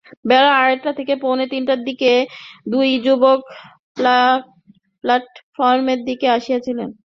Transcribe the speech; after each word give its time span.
বেলা 0.29 0.49
আড়াইটা 0.59 0.91
থেকে 0.99 1.13
পৌনে 1.23 1.45
তিনটার 1.53 1.79
দিকে 1.87 2.11
দুই 2.67 2.89
যুবক 3.05 3.39
প্ল্যাটফর্মের 5.03 5.99
দিকে 6.07 6.27
আসছিলেন। 6.35 6.89